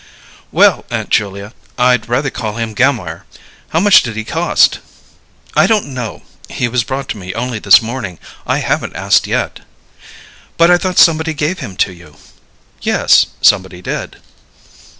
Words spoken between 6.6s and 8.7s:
was brought to me only this morning, and I